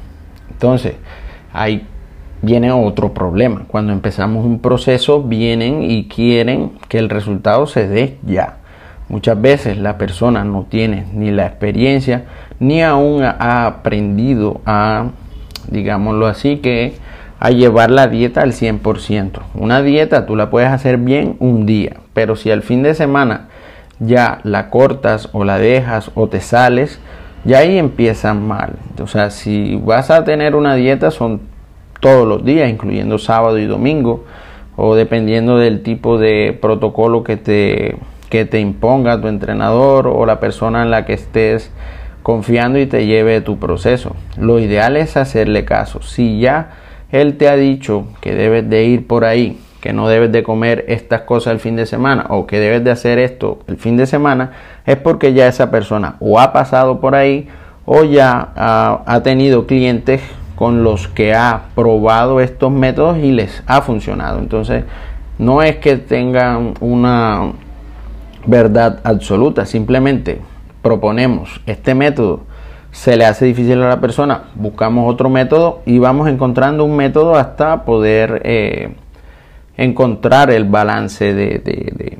Entonces, 0.51 0.95
hay 1.51 1.85
viene 2.43 2.71
otro 2.71 3.13
problema. 3.13 3.63
Cuando 3.67 3.93
empezamos 3.93 4.45
un 4.45 4.59
proceso, 4.59 5.23
vienen 5.23 5.81
y 5.81 6.07
quieren 6.07 6.73
que 6.89 6.99
el 6.99 7.09
resultado 7.09 7.65
se 7.65 7.87
dé 7.87 8.17
ya. 8.21 8.57
Muchas 9.09 9.41
veces 9.41 9.77
la 9.77 9.97
persona 9.97 10.43
no 10.43 10.65
tiene 10.69 11.05
ni 11.13 11.31
la 11.31 11.47
experiencia, 11.47 12.25
ni 12.59 12.83
aún 12.83 13.23
ha 13.23 13.65
aprendido 13.65 14.61
a, 14.65 15.07
digámoslo 15.69 16.27
así, 16.27 16.57
que 16.57 16.93
a 17.39 17.49
llevar 17.49 17.91
la 17.91 18.07
dieta 18.07 18.41
al 18.41 18.51
100%. 18.51 19.39
Una 19.55 19.81
dieta 19.81 20.25
tú 20.25 20.35
la 20.35 20.49
puedes 20.49 20.69
hacer 20.69 20.97
bien 20.97 21.37
un 21.39 21.65
día, 21.65 21.97
pero 22.13 22.35
si 22.35 22.51
al 22.51 22.61
fin 22.61 22.83
de 22.83 22.93
semana 22.93 23.47
ya 23.99 24.39
la 24.43 24.69
cortas 24.69 25.29
o 25.31 25.45
la 25.45 25.59
dejas 25.59 26.11
o 26.15 26.27
te 26.27 26.41
sales, 26.41 26.99
ya 27.45 27.59
ahí 27.59 27.77
empieza 27.77 28.33
mal. 28.33 28.73
O 29.01 29.07
sea, 29.07 29.29
si 29.29 29.75
vas 29.75 30.09
a 30.09 30.23
tener 30.23 30.55
una 30.55 30.75
dieta 30.75 31.11
son 31.11 31.52
todos 32.03 32.27
los 32.27 32.43
días, 32.43 32.69
incluyendo 32.69 33.17
sábado 33.17 33.57
y 33.57 33.65
domingo, 33.65 34.25
o 34.75 34.93
dependiendo 34.93 35.57
del 35.57 35.83
tipo 35.83 36.17
de 36.17 36.55
protocolo 36.61 37.23
que 37.23 37.37
te, 37.37 37.95
que 38.29 38.43
te 38.43 38.59
imponga 38.59 39.21
tu 39.21 39.29
entrenador 39.29 40.07
o 40.07 40.25
la 40.25 40.41
persona 40.41 40.83
en 40.83 40.91
la 40.91 41.05
que 41.05 41.13
estés 41.13 41.71
confiando 42.21 42.77
y 42.77 42.87
te 42.87 43.05
lleve 43.05 43.39
tu 43.39 43.57
proceso. 43.57 44.17
Lo 44.37 44.59
ideal 44.59 44.97
es 44.97 45.15
hacerle 45.15 45.63
caso. 45.63 46.01
Si 46.01 46.39
ya 46.39 46.71
él 47.09 47.37
te 47.37 47.47
ha 47.47 47.55
dicho 47.55 48.05
que 48.19 48.35
debes 48.35 48.69
de 48.69 48.83
ir 48.83 49.07
por 49.07 49.23
ahí, 49.23 49.57
que 49.79 49.93
no 49.93 50.09
debes 50.09 50.31
de 50.33 50.43
comer 50.43 50.83
estas 50.89 51.21
cosas 51.21 51.53
el 51.53 51.59
fin 51.61 51.77
de 51.77 51.85
semana 51.85 52.25
o 52.29 52.47
que 52.47 52.59
debes 52.59 52.83
de 52.83 52.91
hacer 52.91 53.17
esto 53.17 53.59
el 53.67 53.77
fin 53.77 53.95
de 53.95 54.07
semana, 54.07 54.51
es 54.85 54.97
porque 54.97 55.33
ya 55.33 55.47
esa 55.47 55.71
persona 55.71 56.17
o 56.19 56.37
ha 56.37 56.51
pasado 56.51 56.99
por 56.99 57.15
ahí 57.15 57.47
o 57.85 58.03
ya 58.03 58.49
ha, 58.57 59.03
ha 59.05 59.23
tenido 59.23 59.67
clientes 59.67 60.21
con 60.63 60.81
los 60.81 61.09
que 61.09 61.33
ha 61.33 61.63
probado 61.75 62.39
estos 62.39 62.71
métodos 62.71 63.17
y 63.17 63.33
les 63.33 63.61
ha 63.67 63.81
funcionado. 63.81 64.39
Entonces, 64.39 64.85
no 65.37 65.61
es 65.61 65.75
que 65.75 65.97
tengan 65.97 66.73
una 66.79 67.51
verdad 68.45 69.01
absoluta, 69.03 69.65
simplemente 69.65 70.39
proponemos 70.81 71.59
este 71.65 71.95
método, 71.95 72.45
se 72.91 73.17
le 73.17 73.25
hace 73.25 73.43
difícil 73.43 73.81
a 73.81 73.89
la 73.89 73.99
persona, 73.99 74.43
buscamos 74.55 75.13
otro 75.13 75.29
método 75.29 75.81
y 75.85 75.99
vamos 75.99 76.29
encontrando 76.29 76.85
un 76.85 76.95
método 76.95 77.35
hasta 77.35 77.83
poder 77.83 78.41
eh, 78.45 78.93
encontrar 79.75 80.49
el 80.49 80.63
balance 80.63 81.33
de, 81.33 82.15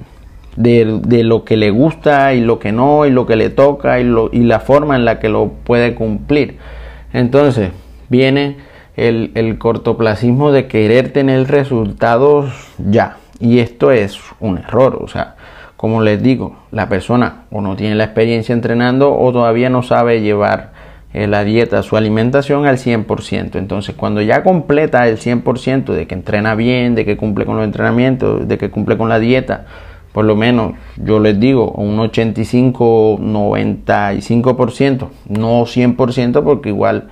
de, 0.57 1.23
lo 1.23 1.45
que 1.45 1.55
le 1.55 1.71
gusta 1.71 2.33
y 2.33 2.41
lo 2.41 2.59
que 2.59 2.73
no, 2.73 3.05
y 3.05 3.09
lo 3.09 3.25
que 3.25 3.37
le 3.37 3.49
toca 3.49 4.01
y 4.01 4.43
la 4.43 4.59
forma 4.59 4.97
en 4.97 5.05
la 5.05 5.21
que 5.21 5.29
lo 5.29 5.47
puede 5.63 5.95
cumplir. 5.95 6.57
Entonces, 7.13 7.69
viene 8.13 8.57
el, 8.95 9.57
cortoplacismo 9.57 10.51
de 10.51 10.67
querer 10.67 11.11
tener 11.11 11.49
resultados 11.49 12.53
ya. 12.77 13.17
Y 13.39 13.57
esto 13.57 13.91
es 13.91 14.19
un 14.39 14.59
error. 14.59 14.99
O 15.01 15.07
sea, 15.07 15.35
como 15.75 16.01
les 16.03 16.21
digo, 16.21 16.55
la 16.71 16.87
persona 16.89 17.45
o 17.49 17.59
no 17.59 17.75
tiene 17.75 17.95
la 17.95 18.03
experiencia 18.03 18.53
entrenando 18.53 19.17
o 19.17 19.31
todavía 19.33 19.69
no 19.71 19.81
sabe 19.81 20.21
llevar 20.21 20.73
eh, 21.13 21.25
la 21.25 21.43
dieta, 21.43 21.81
su 21.81 21.97
alimentación 21.97 22.67
al 22.67 22.77
100%. 22.77 23.55
Entonces, 23.55 23.95
cuando 23.95 24.21
ya 24.21 24.43
completa 24.43 25.07
el 25.07 25.17
100% 25.17 25.85
de 25.85 26.05
que 26.05 26.13
entrena 26.13 26.53
bien, 26.53 26.93
de 26.93 27.03
que 27.03 27.17
cumple 27.17 27.45
con 27.45 27.55
los 27.57 27.65
entrenamientos, 27.65 28.47
de 28.47 28.59
que 28.59 28.69
cumple 28.69 28.95
con 28.95 29.09
la 29.09 29.17
dieta, 29.17 29.65
por 30.11 30.25
lo 30.25 30.35
menos 30.35 30.73
yo 30.97 31.19
les 31.19 31.39
digo 31.39 31.71
un 31.71 31.99
85, 31.99 33.17
95%, 33.19 35.07
no 35.29 35.63
100% 35.63 36.43
porque 36.43 36.69
igual 36.69 37.09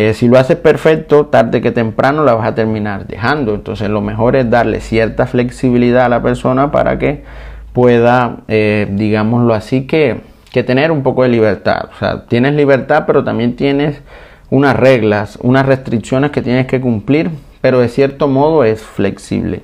eh, 0.00 0.14
si 0.14 0.28
lo 0.28 0.38
haces 0.38 0.56
perfecto, 0.56 1.26
tarde 1.26 1.60
que 1.60 1.72
temprano 1.72 2.22
la 2.22 2.34
vas 2.34 2.46
a 2.46 2.54
terminar 2.54 3.08
dejando. 3.08 3.52
Entonces 3.52 3.90
lo 3.90 4.00
mejor 4.00 4.36
es 4.36 4.48
darle 4.48 4.80
cierta 4.80 5.26
flexibilidad 5.26 6.04
a 6.04 6.08
la 6.08 6.22
persona 6.22 6.70
para 6.70 7.00
que 7.00 7.24
pueda, 7.72 8.36
eh, 8.46 8.86
digámoslo 8.92 9.54
así, 9.54 9.88
que, 9.88 10.20
que 10.52 10.62
tener 10.62 10.92
un 10.92 11.02
poco 11.02 11.24
de 11.24 11.30
libertad. 11.30 11.88
O 11.92 11.98
sea, 11.98 12.26
tienes 12.26 12.54
libertad, 12.54 13.06
pero 13.08 13.24
también 13.24 13.56
tienes 13.56 14.00
unas 14.50 14.76
reglas, 14.76 15.36
unas 15.42 15.66
restricciones 15.66 16.30
que 16.30 16.42
tienes 16.42 16.68
que 16.68 16.80
cumplir, 16.80 17.32
pero 17.60 17.80
de 17.80 17.88
cierto 17.88 18.28
modo 18.28 18.62
es 18.62 18.80
flexible. 18.80 19.62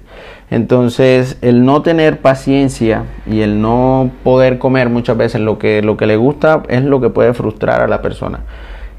Entonces, 0.51 1.39
el 1.43 1.65
no 1.65 1.83
tener 1.83 2.19
paciencia 2.19 3.05
y 3.25 3.43
el 3.43 3.63
no 3.63 4.11
poder 4.25 4.59
comer 4.59 4.89
muchas 4.89 5.17
veces 5.17 5.41
lo 5.41 5.61
que, 5.61 5.81
lo 5.81 5.97
que 5.97 6.07
le 6.07 6.17
gusta 6.17 6.65
es 6.69 6.83
lo 6.83 7.01
que 7.01 7.09
puede 7.09 7.35
frustrar 7.35 7.83
a 7.83 7.87
la 7.87 8.03
persona. 8.03 8.41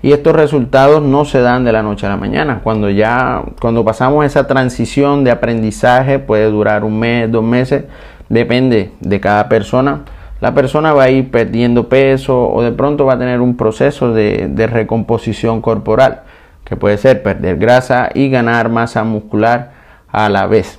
Y 0.06 0.14
estos 0.14 0.36
resultados 0.36 1.02
no 1.02 1.26
se 1.26 1.42
dan 1.42 1.64
de 1.66 1.72
la 1.72 1.82
noche 1.82 2.06
a 2.06 2.10
la 2.10 2.16
mañana. 2.16 2.60
Cuando 2.62 2.92
ya, 2.92 3.42
cuando 3.60 3.84
pasamos 3.84 4.24
esa 4.24 4.46
transición 4.46 5.24
de 5.24 5.32
aprendizaje, 5.32 6.20
puede 6.20 6.46
durar 6.52 6.84
un 6.84 7.00
mes, 7.00 7.32
dos 7.32 7.44
meses, 7.44 7.86
depende 8.30 8.92
de 9.00 9.20
cada 9.20 9.50
persona. 9.50 10.04
La 10.42 10.54
persona 10.54 10.94
va 10.94 11.06
a 11.06 11.10
ir 11.10 11.32
perdiendo 11.32 11.90
peso 11.90 12.40
o 12.48 12.62
de 12.62 12.72
pronto 12.72 13.08
va 13.08 13.14
a 13.14 13.18
tener 13.18 13.42
un 13.42 13.58
proceso 13.58 14.14
de, 14.14 14.68
recomposición 14.72 15.60
corporal, 15.60 16.22
que 16.66 16.76
puede 16.76 17.00
ser 17.00 17.24
perder 17.24 17.58
grasa 17.58 18.12
y 18.14 18.30
ganar 18.30 18.70
masa 18.70 19.04
muscular 19.04 19.72
a 20.12 20.30
la 20.30 20.46
vez. 20.46 20.78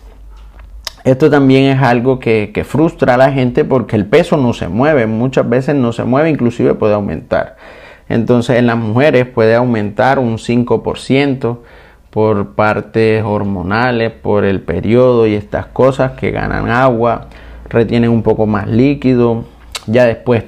Esto 1.03 1.29
también 1.29 1.65
es 1.65 1.83
algo 1.83 2.21
que, 2.21 2.53
que, 2.55 2.63
frustra 2.63 3.15
a 3.15 3.17
la 3.17 3.33
gente 3.33 3.65
porque 3.65 3.97
el 3.97 4.07
peso 4.07 4.37
no 4.37 4.53
se 4.53 4.69
mueve, 4.69 5.09
muchas 5.09 5.49
veces 5.49 5.75
no 5.75 5.91
se 5.91 6.05
mueve, 6.05 6.31
inclusive 6.31 6.75
puede 6.75 6.95
aumentar. 6.95 7.57
Entonces 8.09 8.59
en 8.59 8.67
las 8.67 8.77
mujeres 8.77 9.27
puede 9.27 9.55
aumentar 9.55 10.19
un 10.19 10.39
5% 10.39 11.59
por 12.11 12.55
partes 12.55 13.23
hormonales, 13.25 14.11
por 14.11 14.45
el 14.45 14.61
periodo 14.61 15.27
y 15.27 15.35
estas 15.35 15.67
cosas 15.67 16.13
que 16.13 16.31
ganan 16.31 16.71
agua. 16.71 17.29
retienen 17.69 18.11
un 18.11 18.23
poco 18.23 18.47
más 18.47 18.69
líquido, 18.69 19.45
ya 19.87 20.07
después 20.07 20.45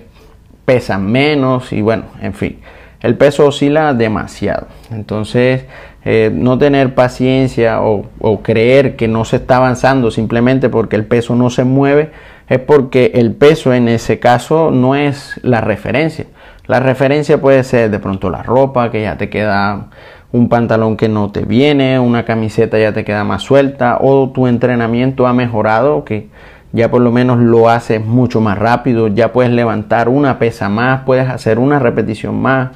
pesan 0.64 1.10
menos 1.10 1.72
y 1.72 1.82
bueno, 1.82 2.04
en 2.22 2.32
fin, 2.32 2.60
el 3.00 3.16
peso 3.16 3.46
oscila 3.46 3.92
demasiado. 3.92 4.68
Entonces, 4.90 5.64
eh, 6.04 6.30
no 6.32 6.58
tener 6.58 6.94
paciencia 6.94 7.82
o, 7.82 8.06
o, 8.20 8.42
creer 8.42 8.96
que 8.96 9.08
no 9.08 9.24
se 9.24 9.36
está 9.36 9.56
avanzando 9.56 10.10
simplemente 10.10 10.68
porque 10.68 10.96
el 10.96 11.04
peso 11.04 11.34
no 11.34 11.50
se 11.50 11.64
mueve, 11.64 12.12
es 12.48 12.60
porque 12.60 13.12
el 13.14 13.34
peso 13.34 13.74
en 13.74 13.88
ese 13.88 14.18
caso 14.18 14.70
no 14.70 14.94
es 14.94 15.38
la 15.42 15.60
referencia. 15.60 16.26
La 16.68 16.80
referencia 16.80 17.40
puede 17.40 17.64
ser 17.64 17.90
de 17.90 17.98
pronto 17.98 18.28
la 18.28 18.42
ropa, 18.42 18.90
que 18.90 19.00
ya 19.00 19.16
te 19.16 19.30
queda 19.30 19.86
un 20.32 20.50
pantalón 20.50 20.98
que 20.98 21.08
no 21.08 21.30
te 21.30 21.46
viene, 21.46 21.98
una 21.98 22.26
camiseta 22.26 22.78
ya 22.78 22.92
te 22.92 23.06
queda 23.06 23.24
más 23.24 23.42
suelta, 23.42 23.96
o 24.02 24.28
tu 24.28 24.46
entrenamiento 24.46 25.26
ha 25.26 25.32
mejorado, 25.32 26.04
que 26.04 26.28
ya 26.72 26.90
por 26.90 27.00
lo 27.00 27.10
menos 27.10 27.38
lo 27.38 27.70
haces 27.70 28.04
mucho 28.04 28.42
más 28.42 28.58
rápido, 28.58 29.08
ya 29.08 29.32
puedes 29.32 29.50
levantar 29.50 30.10
una 30.10 30.38
pesa 30.38 30.68
más, 30.68 31.04
puedes 31.06 31.26
hacer 31.30 31.58
una 31.58 31.78
repetición 31.78 32.38
más. 32.38 32.72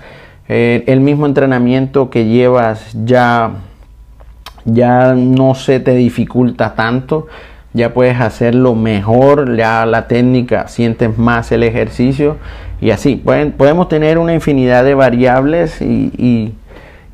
Eh, 0.48 0.84
el 0.86 1.00
mismo 1.00 1.26
entrenamiento 1.26 2.08
que 2.08 2.24
llevas 2.24 2.96
ya, 3.04 3.50
ya 4.64 5.12
no 5.14 5.54
se 5.54 5.80
te 5.80 5.94
dificulta 5.94 6.74
tanto, 6.74 7.26
ya 7.74 7.92
puedes 7.92 8.18
hacerlo 8.18 8.74
mejor, 8.74 9.54
ya 9.54 9.84
la 9.84 10.08
técnica, 10.08 10.68
sientes 10.68 11.18
más 11.18 11.52
el 11.52 11.62
ejercicio 11.62 12.38
y 12.82 12.90
así. 12.90 13.16
podemos 13.16 13.88
tener 13.88 14.18
una 14.18 14.34
infinidad 14.34 14.84
de 14.84 14.94
variables 14.94 15.80
y 15.80 16.52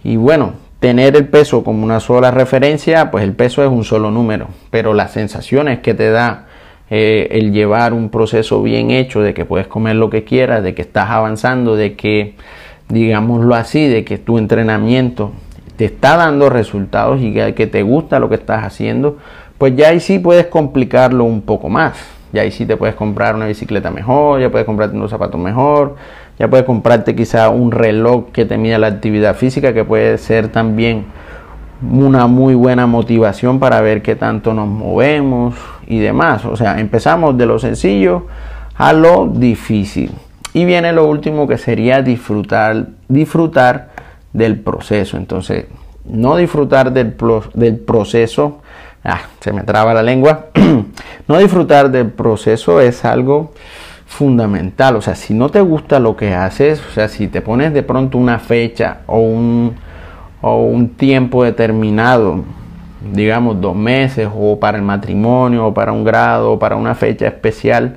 y 0.05 0.17
bueno, 0.17 0.55
tener 0.81 1.17
el 1.17 1.27
peso 1.27 1.65
como 1.65 1.85
una 1.85 2.01
sola 2.01 2.31
referencia, 2.31 3.11
pues 3.11 3.25
el 3.25 3.33
peso 3.33 3.63
es 3.65 3.71
un 3.71 3.85
solo 3.85 4.11
número, 4.11 4.49
pero 4.71 4.95
las 4.95 5.13
sensaciones 5.13 5.81
que 5.81 5.95
te 5.95 6.11
da 6.11 6.47
eh, 6.89 7.29
el 7.33 7.53
llevar 7.53 7.93
un 7.93 8.09
proceso 8.09 8.63
bien 8.63 8.91
hecho, 8.91 9.21
de 9.21 9.35
que 9.35 9.45
puedes 9.45 9.67
comer 9.67 9.97
lo 9.97 10.09
que 10.09 10.25
quieras, 10.25 10.63
de 10.63 10.75
que 10.75 10.83
estás 10.83 11.11
avanzando, 11.11 11.77
de 11.77 11.95
que, 11.95 12.37
digámoslo 12.89 13.55
así, 13.55 13.87
de 13.87 14.05
que 14.05 14.19
tu 14.19 14.39
entrenamiento 14.39 15.33
te 15.77 15.85
está 15.85 16.17
dando 16.17 16.49
resultados 16.49 17.21
y 17.21 17.35
que 17.35 17.67
te 17.67 17.83
gusta 17.83 18.19
lo 18.19 18.29
que 18.29 18.37
estás 18.37 18.65
haciendo, 18.65 19.19
pues 19.59 19.77
ya 19.77 19.89
ahí 19.89 20.01
sí 20.01 20.19
puedes 20.19 20.47
complicarlo 20.47 21.25
un 21.25 21.43
poco 21.43 21.69
más. 21.69 22.18
Ya 22.33 22.43
ahí 22.43 22.51
sí 22.51 22.67
te 22.67 22.77
puedes 22.77 22.95
comprar 22.95 23.35
una 23.35 23.47
bicicleta 23.47 23.91
mejor, 23.91 24.41
ya 24.41 24.51
puedes 24.51 24.67
comprarte 24.67 24.97
unos 24.97 25.11
zapatos 25.11 25.41
mejor, 25.41 25.97
ya 26.39 26.49
puedes 26.49 26.67
comprarte 26.67 27.17
quizá 27.17 27.49
un 27.49 27.73
reloj 27.73 28.27
que 28.33 28.45
te 28.45 28.59
mida 28.59 28.79
la 28.79 28.89
actividad 28.89 29.35
física, 29.35 29.73
que 29.73 29.85
puede 29.85 30.19
ser 30.19 30.49
también 30.49 31.07
una 31.83 32.27
muy 32.27 32.55
buena 32.55 32.87
motivación 32.87 33.59
para 33.59 33.81
ver 33.81 34.03
qué 34.03 34.17
tanto 34.17 34.53
nos 34.55 34.69
movemos 34.69 35.55
y 35.87 35.99
demás. 35.99 36.45
O 36.45 36.57
sea, 36.57 36.79
empezamos 36.81 37.37
de 37.39 37.47
lo 37.47 37.59
sencillo 37.59 38.27
a 38.75 38.93
lo 38.93 39.27
difícil. 39.27 40.13
Y 40.55 40.65
viene 40.65 40.93
lo 40.93 41.07
último 41.07 41.47
que 41.47 41.59
sería 41.59 42.03
disfrutar, 42.03 42.89
disfrutar 43.09 43.91
del 44.33 44.59
proceso. 44.59 45.17
Entonces, 45.17 45.67
no 46.05 46.37
disfrutar 46.37 46.93
del, 46.93 47.15
del 47.55 47.77
proceso, 47.79 48.61
ah, 49.09 49.23
se 49.41 49.53
me 49.53 49.63
traba 49.63 49.95
la 49.95 50.03
lengua, 50.03 50.47
no 51.29 51.39
disfrutar 51.39 51.91
del 51.91 52.11
proceso 52.11 52.81
es 52.81 53.05
algo 53.05 53.53
fundamental. 54.07 54.97
O 54.97 55.01
sea, 55.01 55.15
si 55.15 55.35
no 55.35 55.49
te 55.49 55.61
gusta 55.61 55.99
lo 55.99 56.17
que 56.17 56.35
haces, 56.35 56.83
o 56.87 56.93
sea, 56.93 57.09
si 57.09 57.29
te 57.29 57.41
pones 57.41 57.73
de 57.73 57.83
pronto 57.83 58.19
una 58.19 58.39
fecha 58.39 58.99
o 59.07 59.21
un, 59.21 59.77
o 60.41 60.63
un 60.63 60.91
tiempo 60.91 61.45
determinado, 61.45 62.45
digamos 63.13 63.61
dos 63.61 63.77
meses, 63.77 64.29
o 64.35 64.59
para 64.59 64.79
el 64.79 64.85
matrimonio, 64.85 65.67
o 65.67 65.75
para 65.75 65.93
un 65.93 66.05
grado, 66.05 66.53
o 66.53 66.59
para 66.59 66.77
una 66.77 66.95
fecha 66.95 67.27
especial, 67.27 67.97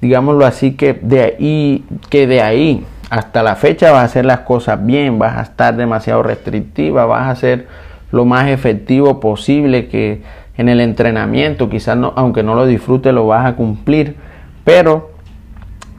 digámoslo 0.00 0.44
así, 0.44 0.72
que 0.72 0.94
de 0.94 1.22
ahí, 1.22 1.84
que 2.08 2.26
de 2.26 2.42
ahí 2.42 2.84
hasta 3.10 3.42
la 3.42 3.56
fecha 3.56 3.92
vas 3.92 4.02
a 4.02 4.04
hacer 4.04 4.24
las 4.24 4.40
cosas 4.40 4.84
bien, 4.84 5.18
vas 5.18 5.36
a 5.36 5.42
estar 5.42 5.76
demasiado 5.76 6.22
restrictiva, 6.22 7.06
vas 7.06 7.28
a 7.28 7.34
ser 7.34 7.66
lo 8.12 8.24
más 8.24 8.48
efectivo 8.48 9.20
posible 9.20 9.88
que 9.88 10.22
en 10.60 10.68
el 10.68 10.82
entrenamiento, 10.82 11.70
quizás 11.70 11.96
no, 11.96 12.12
aunque 12.16 12.42
no 12.42 12.54
lo 12.54 12.66
disfrutes, 12.66 13.14
lo 13.14 13.26
vas 13.26 13.46
a 13.46 13.56
cumplir, 13.56 14.16
pero 14.62 15.12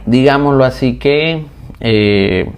digámoslo 0.06 0.64
así 0.64 1.00
que 1.00 1.46
eh, 1.80 2.52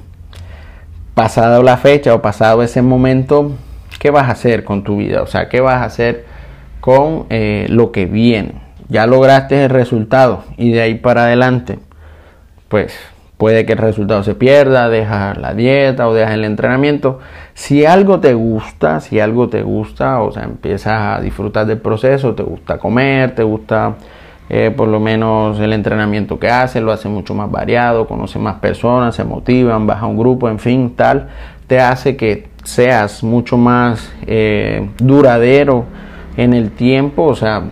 pasado 1.14 1.64
la 1.64 1.78
fecha 1.78 2.14
o 2.14 2.22
pasado 2.22 2.62
ese 2.62 2.82
momento, 2.82 3.54
¿qué 4.00 4.12
vas 4.12 4.28
a 4.28 4.32
hacer 4.34 4.66
con 4.66 4.84
tu 4.84 4.98
vida? 4.98 5.22
O 5.22 5.28
sea, 5.28 5.48
¿qué 5.48 5.62
vas 5.62 5.82
a 5.82 5.86
hacer 5.86 6.26
con 6.82 7.26
eh, 7.30 7.68
lo 7.70 7.94
que 7.94 8.06
viene? 8.06 8.56
Ya 8.90 9.08
lograste 9.08 9.64
el 9.64 9.70
resultado 9.70 10.44
y 10.58 10.74
de 10.74 10.82
ahí 10.82 10.96
para 10.96 11.24
adelante, 11.24 11.80
pues 12.68 13.00
puede 13.44 13.66
que 13.66 13.74
el 13.74 13.80
resultado 13.80 14.24
se 14.24 14.36
pierda, 14.36 14.88
dejas 14.88 15.38
la 15.38 15.54
dieta 15.54 16.08
o 16.08 16.14
dejas 16.14 16.36
el 16.36 16.46
entrenamiento. 16.46 17.20
Si 17.54 17.86
algo 17.86 18.22
te 18.22 18.34
gusta, 18.34 19.02
si 19.02 19.20
algo 19.20 19.50
te 19.50 19.64
gusta, 19.64 20.22
o 20.22 20.32
sea, 20.32 20.44
empiezas 20.44 21.18
a 21.18 21.22
disfrutar 21.22 21.66
del 21.66 21.80
proceso, 21.80 22.36
te 22.36 22.44
gusta 22.44 22.78
comer, 22.78 23.36
te 23.36 23.44
gusta 23.44 23.96
eh, 24.50 24.72
por 24.74 24.88
lo 24.88 25.02
menos 25.02 25.60
el 25.60 25.74
entrenamiento 25.74 26.40
que 26.40 26.48
hace, 26.48 26.80
lo 26.80 26.94
hace 26.94 27.10
mucho 27.10 27.34
más 27.34 27.52
variado, 27.52 28.08
conoce 28.08 28.40
más 28.40 28.62
personas, 28.62 29.14
se 29.14 29.26
motivan, 29.26 29.88
baja 29.88 30.06
un 30.06 30.18
grupo, 30.18 30.48
en 30.48 30.60
fin, 30.60 30.94
tal, 30.96 31.28
te 31.68 31.82
hace 31.82 32.16
que 32.16 32.48
seas 32.64 33.26
mucho 33.26 33.58
más 33.58 34.10
eh, 34.26 34.90
duradero 35.00 35.84
en 36.38 36.54
el 36.54 36.72
tiempo, 36.72 37.26
o 37.26 37.36
sea, 37.36 37.64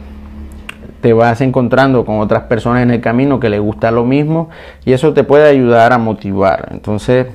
te 1.02 1.14
vas 1.14 1.42
encontrando 1.42 2.06
con 2.06 2.20
otras 2.20 2.44
personas 2.44 2.84
en 2.84 2.92
el 2.92 3.02
camino 3.02 3.40
que 3.40 3.50
les 3.50 3.60
gusta 3.60 3.92
lo 3.92 4.06
mismo 4.06 4.50
y 4.86 4.94
eso 4.94 5.14
te 5.14 5.24
puede 5.24 5.50
ayudar 5.50 5.94
a 5.94 5.98
motivar. 5.98 6.70
Entonces, 6.72 7.28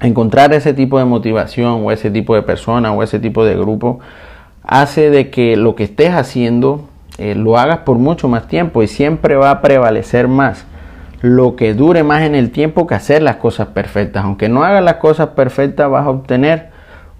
encontrar 0.00 0.52
ese 0.52 0.72
tipo 0.74 0.98
de 0.98 1.04
motivación 1.04 1.84
o 1.84 1.92
ese 1.92 2.10
tipo 2.10 2.34
de 2.34 2.42
persona 2.42 2.92
o 2.92 3.02
ese 3.02 3.18
tipo 3.18 3.44
de 3.44 3.56
grupo 3.56 4.00
hace 4.62 5.10
de 5.10 5.30
que 5.30 5.56
lo 5.56 5.74
que 5.74 5.84
estés 5.84 6.12
haciendo 6.12 6.88
eh, 7.18 7.34
lo 7.34 7.58
hagas 7.58 7.78
por 7.78 7.98
mucho 7.98 8.28
más 8.28 8.46
tiempo 8.46 8.82
y 8.82 8.86
siempre 8.86 9.34
va 9.34 9.50
a 9.50 9.60
prevalecer 9.60 10.28
más 10.28 10.66
lo 11.20 11.56
que 11.56 11.74
dure 11.74 12.04
más 12.04 12.22
en 12.22 12.36
el 12.36 12.52
tiempo 12.52 12.86
que 12.86 12.94
hacer 12.94 13.22
las 13.22 13.36
cosas 13.36 13.68
perfectas. 13.68 14.24
Aunque 14.24 14.48
no 14.48 14.62
hagas 14.62 14.84
las 14.84 14.96
cosas 14.96 15.28
perfectas 15.28 15.90
vas 15.90 16.06
a 16.06 16.10
obtener 16.10 16.70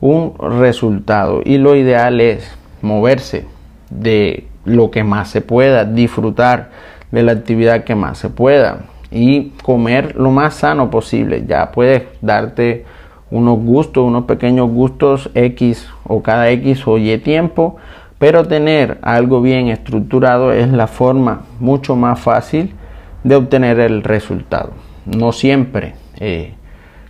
un 0.01 0.35
resultado 0.39 1.41
y 1.45 1.59
lo 1.59 1.75
ideal 1.75 2.21
es 2.21 2.57
moverse 2.81 3.47
de 3.91 4.47
lo 4.65 4.91
que 4.91 5.05
más 5.05 5.31
se 5.31 5.41
pueda, 5.41 5.85
disfrutar 5.85 6.71
de 7.11 7.23
la 7.23 7.33
actividad 7.33 7.85
que 7.85 7.95
más 7.95 8.19
se 8.19 8.29
pueda 8.29 8.81
y 9.11 9.51
comer 9.63 10.17
lo 10.17 10.31
más 10.31 10.55
sano 10.55 10.91
posible. 10.91 11.45
Ya 11.47 11.73
puedes 11.73 12.03
darte 12.21 12.85
unos 13.31 13.59
gustos, 13.59 14.05
unos 14.05 14.25
pequeños 14.25 14.71
gustos 14.71 15.31
X 15.35 15.89
o 16.05 16.23
cada 16.23 16.51
X 16.51 16.87
o 16.87 16.99
Y 16.99 17.19
tiempo 17.19 17.79
pero 18.19 18.45
tener 18.45 18.99
algo 19.03 19.41
bien 19.41 19.69
estructurado 19.69 20.53
es 20.53 20.69
la 20.69 20.89
forma 20.89 21.43
mucho 21.61 21.95
más 21.95 22.19
fácil 22.19 22.75
de 23.23 23.37
obtener 23.37 23.79
el 23.79 24.03
resultado. 24.03 24.73
No 25.07 25.31
siempre 25.33 25.95
eh, 26.19 26.55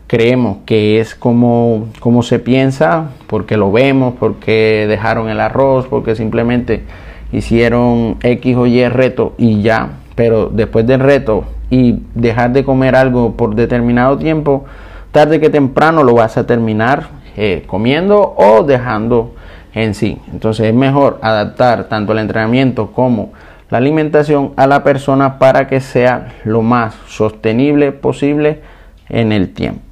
creemos 0.06 0.58
que 0.66 1.00
es 1.00 1.14
como, 1.14 1.88
como 2.00 2.22
se 2.22 2.38
piensa, 2.38 3.10
porque 3.26 3.56
lo 3.56 3.72
vemos, 3.72 4.14
porque 4.20 4.86
dejaron 4.86 5.30
el 5.30 5.40
arroz, 5.40 5.86
porque 5.86 6.14
simplemente 6.14 6.84
hicieron 7.32 8.16
X 8.22 8.56
o 8.56 8.66
Y 8.66 8.88
reto 8.88 9.34
y 9.38 9.62
ya. 9.62 9.90
Pero 10.14 10.48
después 10.48 10.86
del 10.86 11.00
reto 11.00 11.44
y 11.70 12.00
dejar 12.14 12.52
de 12.52 12.64
comer 12.64 12.96
algo 12.96 13.36
por 13.36 13.54
determinado 13.54 14.18
tiempo, 14.18 14.64
tarde 15.12 15.40
que 15.40 15.50
temprano 15.50 16.02
lo 16.02 16.14
vas 16.14 16.36
a 16.36 16.46
terminar 16.46 17.08
eh, 17.36 17.64
comiendo 17.66 18.34
o 18.36 18.64
dejando 18.64 19.34
en 19.74 19.94
sí. 19.94 20.18
Entonces 20.32 20.66
es 20.66 20.74
mejor 20.74 21.18
adaptar 21.22 21.84
tanto 21.84 22.12
el 22.12 22.18
entrenamiento 22.18 22.92
como 22.92 23.32
la 23.70 23.78
alimentación 23.78 24.52
a 24.56 24.66
la 24.66 24.82
persona 24.82 25.38
para 25.38 25.66
que 25.68 25.80
sea 25.80 26.34
lo 26.44 26.62
más 26.62 26.94
sostenible 27.06 27.92
posible 27.92 28.60
en 29.08 29.32
el 29.32 29.52
tiempo. 29.52 29.87